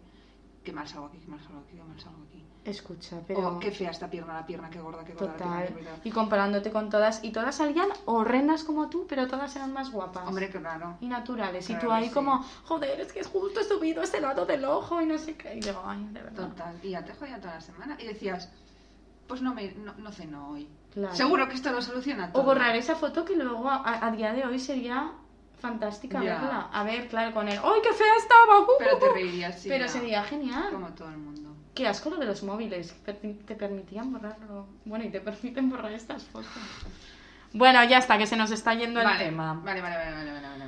[0.65, 2.43] Qué mal salgo aquí, qué mal salgo aquí, qué mal salgo aquí.
[2.65, 5.29] Escucha, pero O qué fea esta pierna, la pierna, qué gorda, qué gorda.
[5.29, 5.69] la total.
[5.69, 5.91] pierna.
[6.05, 10.29] Y comparándote con todas, y todas salían horrendas como tú, pero todas eran más guapas.
[10.29, 10.97] Hombre, claro.
[11.01, 11.69] y naturales.
[11.71, 12.15] y tú ahí sí.
[12.15, 15.57] como, joder, es que justo he subido este lado del ojo y no sé qué.
[15.57, 16.49] Y yo, ay, de verdad.
[16.49, 16.77] Total.
[16.83, 17.97] Y ya te jodía toda la semana.
[17.99, 18.51] Y decías,
[19.27, 20.69] pues no me no, no ceno hoy.
[20.93, 21.15] Claro.
[21.15, 22.43] Seguro que esto lo soluciona todo.
[22.43, 25.13] O borrar esa foto que luego a, a día de hoy sería
[25.61, 26.69] fantástica verla.
[26.73, 28.61] A ver, claro, con el ¡ay, qué fea estaba!
[28.61, 29.15] uh, Pero te uh, uh".
[29.15, 29.69] reirías, sí.
[29.69, 29.91] Pero ya.
[29.91, 30.71] sería genial.
[30.73, 31.50] Como todo el mundo.
[31.75, 34.67] Qué asco lo de los móviles, te permitían borrarlo.
[34.85, 36.51] Bueno, y te permiten borrar estas fotos.
[37.53, 39.55] Bueno, ya está, que se nos está yendo el tema.
[39.55, 40.65] Vale, vale, vale, vale, vale, vale.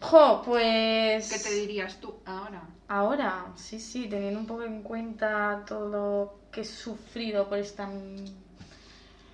[0.00, 1.30] Jo, pues...
[1.30, 2.62] ¿Qué te dirías tú ahora?
[2.88, 7.88] Ahora, sí, sí, teniendo un poco en cuenta todo lo que he sufrido por esta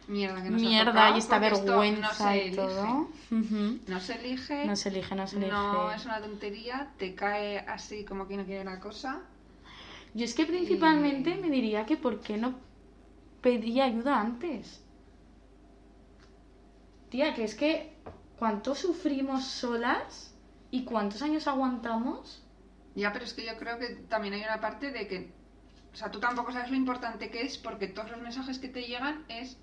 [0.08, 3.08] Mierda que nos ha mierda tocado, y esta vergüenza no y todo.
[3.88, 4.64] No se elige.
[4.64, 5.50] No se elige, no se elige.
[5.50, 9.20] No es una tontería, te cae así como que no quiere la cosa.
[10.16, 12.54] Yo es que principalmente me diría que por qué no
[13.42, 14.82] pedí ayuda antes.
[17.10, 17.92] Tía, que es que
[18.38, 20.34] cuánto sufrimos solas
[20.70, 22.42] y cuántos años aguantamos.
[22.94, 25.34] Ya, pero es que yo creo que también hay una parte de que,
[25.92, 28.84] o sea, tú tampoco sabes lo importante que es porque todos los mensajes que te
[28.84, 29.58] llegan es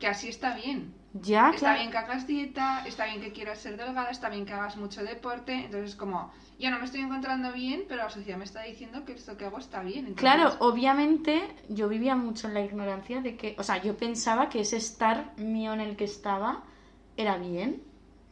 [0.00, 0.92] que así está bien.
[1.12, 1.78] Ya, Está claro.
[1.80, 5.02] bien que hagas dieta, está bien que quieras ser delgada, está bien que hagas mucho
[5.02, 5.52] deporte.
[5.54, 9.12] Entonces, como, yo no me estoy encontrando bien, pero la sociedad me está diciendo que
[9.12, 10.06] esto que hago está bien.
[10.06, 14.48] Entonces, Claro, obviamente yo vivía mucho en la ignorancia de que, o sea, yo pensaba
[14.48, 16.64] que ese estar mío en el que estaba
[17.16, 17.82] era bien,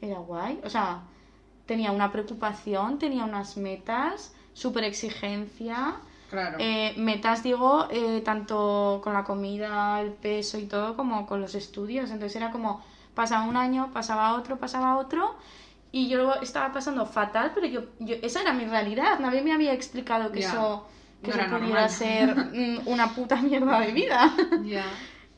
[0.00, 1.02] era guay, o sea,
[1.66, 5.96] tenía una preocupación, tenía unas metas, súper exigencia,
[6.30, 6.58] Claro.
[6.60, 11.54] eh, metas digo, eh, tanto con la comida, el peso y todo, como con los
[11.54, 12.82] estudios, entonces era como,
[13.14, 15.34] pasaba un año, pasaba otro, pasaba otro,
[15.92, 19.72] y yo estaba pasando fatal, pero yo, yo esa era mi realidad, nadie me había
[19.72, 20.86] explicado que eso
[21.22, 21.90] que No eso era pudiera normal.
[21.90, 24.32] ser mm, una puta mierda de vida.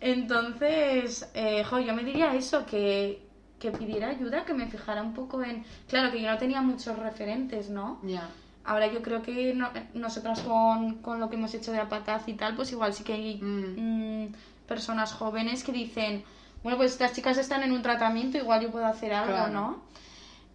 [0.01, 3.23] Entonces, eh, jo, yo me diría eso, que,
[3.59, 5.65] que pidiera ayuda, que me fijara un poco en...
[5.89, 7.99] Claro que yo no tenía muchos referentes, ¿no?
[8.03, 8.29] Ya.
[8.69, 12.35] Ahora yo creo que no- nosotras con, con lo que hemos hecho de Apataz y
[12.35, 14.25] tal, pues igual sí que hay Mm.
[14.25, 14.33] mm,
[14.67, 16.23] personas jóvenes que dicen,
[16.63, 19.53] bueno, pues estas chicas están en un tratamiento, igual yo puedo hacer algo, Claro.
[19.53, 19.83] ¿no?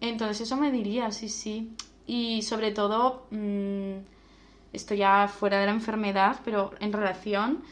[0.00, 1.74] Entonces eso me diría, sí, sí.
[2.06, 3.94] Y sobre todo, mm,
[4.72, 7.62] esto ya fuera de la enfermedad, pero en relación,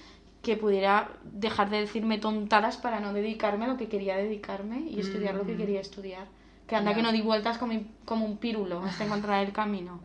[0.43, 4.99] que pudiera dejar de decirme tontadas para no dedicarme a lo que quería dedicarme y
[4.99, 5.59] estudiar lo que Mm.
[5.59, 6.27] quería estudiar.
[6.73, 7.75] Que anda que no di vueltas como,
[8.07, 10.01] como un pírulo hasta encontrar el camino.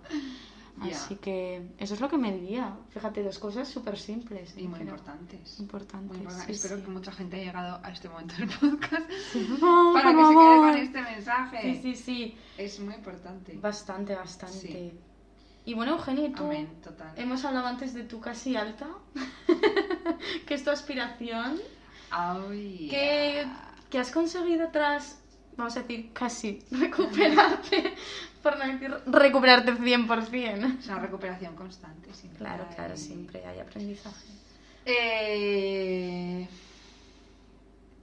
[0.82, 2.76] Así que eso es lo que me diría.
[2.90, 4.54] Fíjate, dos cosas súper simples.
[4.58, 5.62] Y muy importantes.
[5.62, 6.10] Importantes.
[6.10, 6.46] Muy importantes.
[6.46, 6.86] sí, Espero sí.
[6.86, 9.10] que mucha gente haya llegado a este momento del podcast
[9.94, 11.62] para que se quede con este mensaje.
[11.62, 12.38] Sí, sí, sí.
[12.58, 13.58] Es muy importante.
[13.62, 14.94] Bastante, bastante.
[15.64, 16.44] Y bueno, Eugenia, ¿y tú?
[16.44, 17.14] Amén, total.
[17.16, 18.90] Hemos hablado antes de tu casi alta,
[20.46, 21.62] que es tu aspiración,
[22.12, 23.48] Ay, que,
[23.90, 25.22] que has conseguido tras,
[25.58, 27.94] vamos a decir, casi recuperarte,
[28.44, 30.80] por no decir recuperarte 100%.
[30.80, 32.40] Es una recuperación constante, siempre.
[32.40, 34.28] Claro, hay- claro, siempre hay aprendizaje.
[34.86, 36.48] Eh...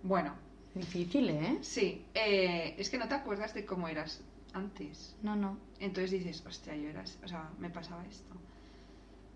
[0.02, 0.34] Bueno,
[0.74, 1.58] Difícil, ¿eh?
[1.62, 2.04] sí.
[2.14, 4.20] eh, es que no te acuerdas de cómo eras
[4.52, 5.14] antes.
[5.22, 5.56] No, no.
[5.78, 8.34] Entonces dices, hostia, yo era, o sea, me pasaba esto.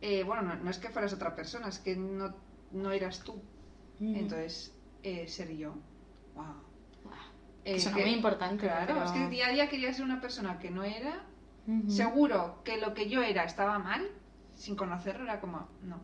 [0.01, 2.35] Eh, bueno, no, no es que fueras otra persona, es que no,
[2.73, 3.41] no eras tú.
[4.01, 4.17] Mm.
[4.17, 4.73] Entonces,
[5.05, 5.75] eh, ser yo.
[6.35, 6.45] Wow.
[7.75, 10.59] Que suena muy importante, Claro, pero- es que día a día quería ser una persona
[10.59, 11.25] que no era.
[11.89, 14.09] Seguro que lo que yo era estaba mal,
[14.55, 16.01] sin conocerlo, era como, no.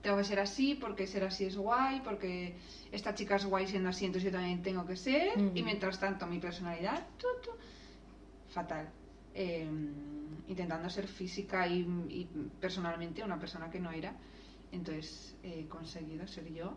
[0.00, 2.56] Tengo que ser así porque ser así es guay, porque
[2.90, 5.38] esta chica es guay siendo así, entonces yo también tengo que ser.
[5.54, 7.50] Y mientras tanto, mi personalidad, tu, tu,
[8.48, 8.88] fatal.
[9.34, 9.68] Eh,
[10.48, 12.24] intentando ser física y, y
[12.60, 14.14] personalmente una persona que no era.
[14.72, 16.74] Entonces he conseguido ser yo.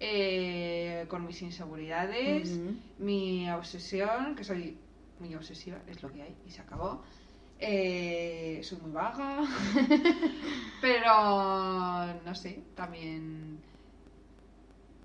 [0.00, 2.58] Eh, con mis inseguridades,
[2.98, 4.76] mi obsesión, que soy
[5.18, 7.02] muy obsesiva, es lo que hay, y se acabó.
[7.58, 9.40] Eh, soy muy vaga,
[10.82, 13.58] pero no sé, también,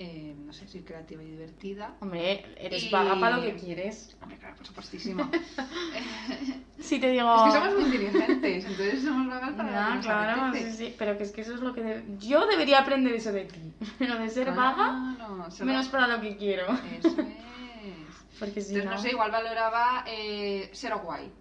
[0.03, 1.95] eh, no sé, soy creativa y divertida.
[1.99, 4.15] Hombre, eres Y- vaga para lo que quieres.
[4.21, 5.29] Hombre, claro, por supuestísimo.
[6.79, 7.35] Si te digo...
[7.35, 10.95] Es que somos muy inteligentes, entonces somos vagas para lo que nos claro, sí, sí,
[10.97, 11.83] pero que es que eso es lo que...
[11.83, 13.71] de- Yo debería aprender eso de ti.
[13.99, 15.15] Pero de ser vaga,
[15.63, 16.65] menos para lo que quiero.
[16.97, 18.39] Eso es.
[18.39, 18.91] Porque si Entonces, no...
[18.91, 21.31] no sé, igual valoraba eh, ser guay.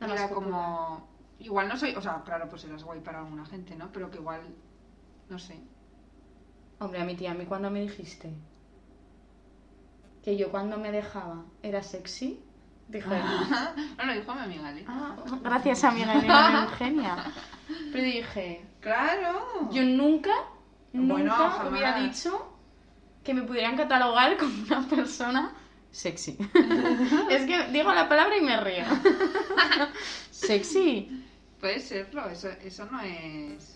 [0.00, 1.08] Era como.
[1.38, 1.94] Igual no soy.
[1.94, 3.90] O sea, claro, pues eras guay para alguna gente, ¿no?
[3.92, 4.42] Pero que igual.
[5.30, 5.58] No sé.
[6.78, 8.32] Hombre, a mi tía, a mí cuando me dijiste
[10.22, 12.40] que yo cuando me dejaba era sexy,
[12.88, 13.08] dije...
[13.98, 14.86] no lo dijo mi amiga Elena.
[14.88, 17.24] Ah, gracias amiga Elena de Eugenia.
[17.92, 19.70] Pero dije, ¡Claro!
[19.70, 20.32] yo nunca,
[20.92, 21.70] Bueno, nunca jamás.
[21.72, 22.52] hubiera dicho
[23.24, 25.54] que me pudieran catalogar como una persona
[25.90, 26.36] sexy.
[27.30, 28.84] es que digo la palabra y me río.
[30.30, 31.24] sexy.
[31.60, 33.75] Puede serlo, eso, eso no es.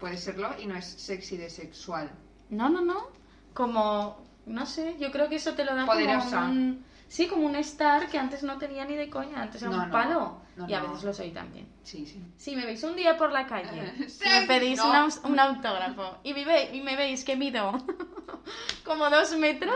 [0.00, 2.10] Puede serlo y no es sexy de sexual.
[2.48, 3.08] No, no, no.
[3.54, 6.40] Como, no sé, yo creo que eso te lo da Poderosa.
[6.40, 6.90] como un...
[7.08, 9.86] Sí, como un star que antes no tenía ni de coña, antes era No, un
[9.88, 9.92] no.
[9.92, 10.40] palo.
[10.54, 11.66] No, y a veces lo soy también.
[11.82, 12.22] Sí, sí.
[12.36, 14.80] Si me veis un día por la calle y sí, me pedís
[15.24, 17.72] un autógrafo y me, ve- y me veis que mido
[18.84, 19.74] como dos metros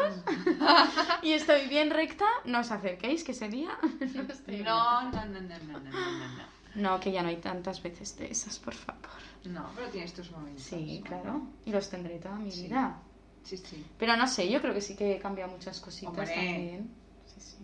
[1.23, 3.77] y estoy bien recta, no os acerquéis, que ese día
[4.15, 4.63] no estoy.
[4.63, 7.01] No, no, no, no, no, no, no, no.
[7.01, 9.03] Que ya no hay tantas veces de esas, por favor.
[9.45, 10.63] No, pero tienes tus momentos.
[10.65, 11.43] Sí, claro.
[11.67, 12.63] Y los tendré toda mi Sí.
[12.65, 12.99] vida.
[13.43, 13.85] Sí, sí.
[13.99, 16.35] Pero no sé, yo creo que sí que he cambiado muchas cositas Hombre.
[16.35, 16.91] también.
[17.27, 17.57] Sí, sí.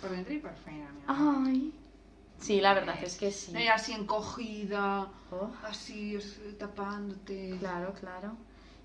[0.00, 1.46] Por dentro y por fuera, mi amor.
[1.48, 1.74] Ay.
[2.40, 3.52] Sí, la verdad es que sí.
[3.52, 6.18] No así encogida, Oh, así
[6.58, 7.56] tapándote.
[7.60, 8.32] claro, claro.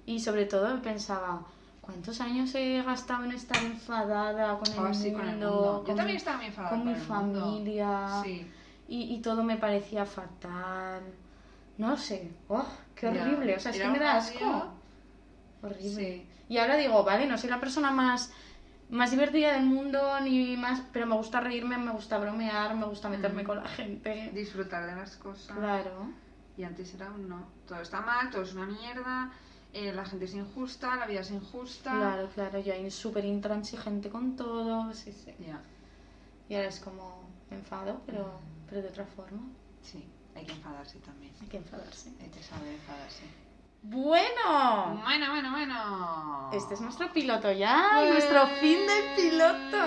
[0.06, 1.46] Y sobre todo pensaba,
[1.82, 5.80] ¿cuántos años he gastado en estar enfadada con el, Oh, mundo, sí, con el mundo.
[5.82, 7.42] Yo con también mi- estaba enfadada con mi el mundo.
[7.42, 8.22] familia?
[8.24, 8.48] Sí.
[8.88, 11.02] Y, y todo me parecía fatal.
[11.78, 12.32] No sé.
[12.48, 13.22] ¡Oh, qué Ya.
[13.24, 13.56] horrible!
[13.56, 14.38] O sea, es que me da asco.
[14.40, 14.66] día-
[15.62, 15.90] Horrible.
[15.96, 16.28] Sí.
[16.50, 18.32] Y ahora digo, vale, no soy la persona más,
[18.90, 23.10] más divertida del mundo, ni más, pero me gusta reírme, me gusta bromear, me gusta
[23.10, 23.46] meterme Mm.
[23.48, 24.30] con la gente.
[24.34, 25.58] Disfrutar de las cosas.
[25.58, 26.08] Claro.
[26.58, 27.48] Y antes era un no.
[27.68, 29.32] Todo está mal, todo es una mierda,
[29.74, 31.92] eh, la gente es injusta, la vida es injusta.
[31.92, 35.34] Claro, claro, yo ahí súper intransigente con todo, sí, sí.
[35.40, 35.60] Ya,
[36.48, 39.42] Y ahora es como enfado, pero, pero de otra forma.
[39.82, 40.08] sí.
[40.36, 41.34] Hay que enfadarse también.
[41.42, 42.10] Hay que enfadarse.
[42.20, 43.24] Hay que saber enfadarse.
[43.84, 46.50] Bueno, Bueno, bueno, bueno.
[46.52, 49.78] este es nuestro piloto ya, Pues- nuestro fin de piloto.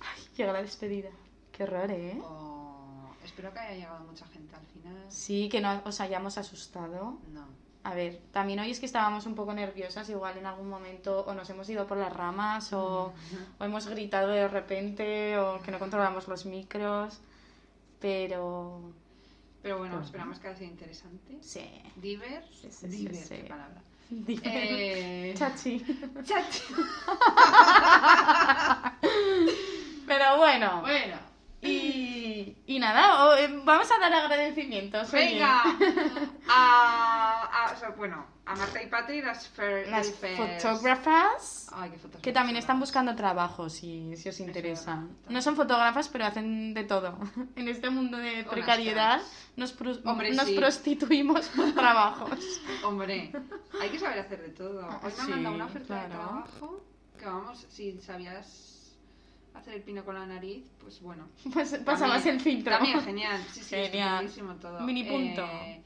[0.00, 1.08] Ay, llega la despedida.
[1.52, 2.20] Qué horror, ¿eh?
[2.22, 5.04] Oh, espero que haya llegado mucha gente al final.
[5.08, 7.18] Sí, que no os hayamos asustado.
[7.28, 7.46] No.
[7.82, 11.32] A ver, también hoy es que estábamos un poco nerviosas, igual en algún momento o
[11.34, 13.12] nos hemos ido por las ramas o,
[13.58, 17.20] o hemos gritado de repente o que no controlamos los micros,
[17.98, 18.92] pero
[19.62, 21.38] Pero bueno, Pues esperamos que haya sido interesante.
[21.40, 21.66] sí.
[21.96, 22.44] Diver.
[22.52, 23.34] Sí, sí, Diver, sí.
[23.36, 23.80] qué palabra.
[24.10, 24.40] Eh...
[24.42, 25.82] Eh, Chachi.
[26.24, 26.44] chat.
[30.06, 31.16] Pero bueno, Bueno,
[32.74, 35.10] y, nada, eh, vamos a dar agradecimientos.
[35.12, 35.62] venga.
[36.52, 39.86] A, a- o sea, bueno, a Marta y Patri, las fer,
[40.36, 45.04] fotógrafas Ay, qué fotos que también están buscando trabajo, si, si os interesa.
[45.28, 47.18] No son fotógrafas, pero hacen de todo.
[47.56, 49.20] En este mundo de precariedad
[49.56, 50.54] nos, Hombre, nos sí.
[50.56, 52.60] prostituimos por trabajos.
[52.82, 53.30] Hombre,
[53.80, 54.80] hay que saber hacer de todo.
[54.88, 56.84] Hoy me han Sí, mandado una oferta de trabajo
[57.18, 58.79] que vamos, si sabías
[59.54, 61.28] hacer el pino con la nariz, pues bueno.
[61.52, 62.74] Pues pasabas el filtro.
[62.76, 63.42] También, genial.
[63.50, 64.28] Sí, sí, Genial.
[64.60, 64.80] todo.
[64.80, 65.42] Mini punto.
[65.44, 65.82] Eh,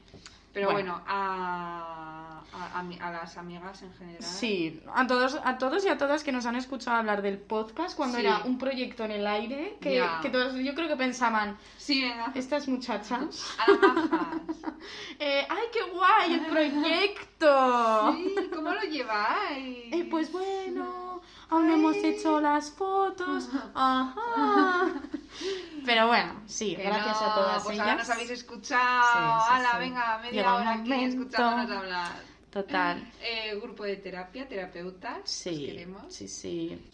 [0.53, 0.93] pero Bueno.
[0.93, 4.23] bueno, a, a, a las amigas en general.
[4.23, 7.97] Sí, a todos, a todos y a todas que nos han escuchado hablar del podcast
[7.97, 8.25] cuando Sí.
[8.25, 12.31] era un proyecto en el aire, que, que todos yo creo que pensaban, Sí, venga.
[12.35, 13.45] estas muchachas,
[15.19, 18.13] eh, ¡ay, qué guay el proyecto!
[18.13, 19.91] Sí, ¿cómo lo lleváis?
[19.93, 21.04] Eh, pues bueno,
[21.49, 23.49] aún no hemos hecho las fotos.
[23.73, 24.91] Ajá.
[25.85, 27.87] Pero bueno, sí, Que gracias no, a todas pues ellas.
[27.87, 29.03] ahora nos habéis escuchado.
[29.03, 29.77] Sí, sí, Hala, sí.
[29.79, 32.11] venga, media hora aquí escuchándonos hablar.
[32.49, 33.11] Total.
[33.21, 35.19] Eh, grupo de terapia, terapeutas.
[35.25, 36.13] Sí, queremos.
[36.13, 36.89] sí, sí.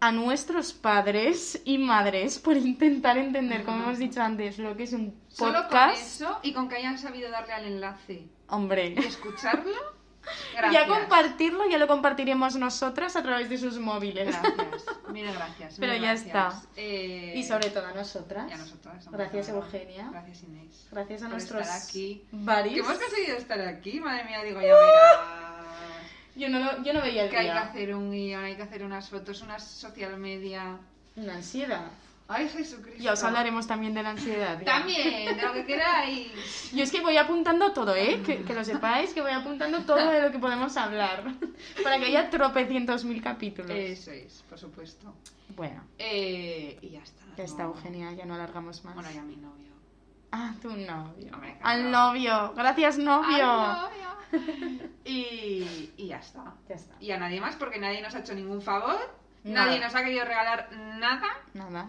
[0.00, 4.92] A nuestros padres y madres por intentar entender, como hemos dicho antes, lo que es
[4.92, 5.96] un Solo con podcast.
[6.02, 9.72] eso y con que hayan sabido darle al enlace Hombre, y escucharlo,
[10.54, 10.88] Y a Gracias.
[10.88, 14.28] compartirlo ya lo compartiremos nosotras a través de sus móviles.
[14.28, 15.76] Gracias, mil gracias.
[15.78, 16.26] Pero ya gracias.
[16.26, 16.62] está.
[16.76, 18.48] Eh, Y sobre todo a nosotras.
[18.50, 19.48] y a nosotras, Gracias.
[19.50, 20.08] Eugenia.
[20.10, 20.88] Gracias, Inés.
[20.90, 22.22] Gracias a por nuestros estar aquí.
[22.30, 22.86] Que varios.
[22.86, 25.20] hemos conseguido estar aquí, madre mía, digo, ya verás.
[26.34, 28.62] Yo no, lo- yo no veía el Que hay que hacer un guion, hay que
[28.62, 30.76] hacer unas fotos, unas social media.
[31.16, 31.86] Una ansiedad.
[32.28, 33.02] Ay, Jesucristo.
[33.02, 34.58] Ya os hablaremos también de la ansiedad.
[34.58, 34.64] ya.
[34.64, 36.72] También, de lo que queráis.
[36.72, 38.20] Yo es que voy apuntando todo, ¿eh?
[38.26, 41.22] Que, que lo sepáis, que voy apuntando todo de lo que podemos hablar.
[41.84, 43.70] Para que haya tropecientos mil capítulos.
[43.70, 45.14] Eso es, por supuesto.
[45.54, 47.22] Bueno, Eh, y ya está.
[47.36, 48.94] ya está, no- Eugenia, ya no alargamos más.
[48.94, 49.66] Bueno, ya mi novio.
[50.32, 51.30] Ah, tu novio.
[51.30, 51.56] Claro.
[51.62, 52.52] Al novio.
[52.56, 53.88] Gracias, novio.
[55.04, 56.54] Y, y ya está.
[56.68, 56.94] Ya está.
[57.00, 58.98] Y a nadie más, porque nadie nos ha hecho ningún favor.
[59.44, 59.66] Nada.
[59.66, 61.28] Nadie nos ha querido regalar nada.
[61.54, 61.88] Nada.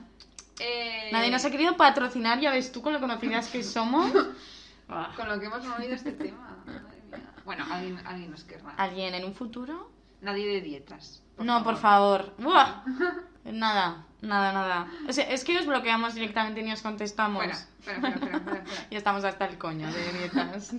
[0.60, 4.12] Eh, Nadie nos ha querido patrocinar, ya ves tú, con lo conocidas que somos.
[5.18, 6.58] Con lo que hemos movido este tema.
[6.66, 7.34] Madre mía.
[7.44, 8.74] Bueno, alguien, alguien nos querrá.
[8.78, 9.92] ¿Alguien en un futuro?
[10.22, 11.22] Nadie de dietas.
[11.40, 12.34] no, por favor.
[12.38, 12.84] Buah.
[13.44, 14.92] Nada, nada, nada.
[15.08, 17.44] O sea, es que os bloqueamos directamente ni os contestamos.
[17.82, 18.64] Fuera, fuera, fuera, fuera.
[18.90, 20.74] Y estamos hasta el coño de dietas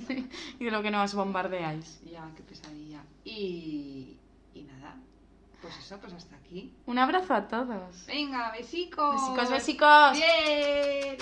[0.58, 2.00] y de lo que nos bombardeáis.
[2.04, 3.00] Ya, qué pesadilla.
[3.24, 4.18] Y,
[4.54, 4.96] y nada.
[5.60, 6.72] Pues eso, pues hasta aquí.
[6.86, 8.06] Un abrazo a todos.
[8.06, 9.14] Venga, besicos.
[9.14, 10.12] Besicos, besicos.
[10.12, 11.16] Bien.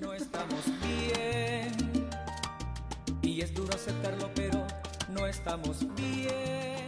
[0.00, 2.08] No estamos bien.
[3.22, 4.66] Y es duro aceptarlo, pero
[5.10, 6.79] no estamos bien.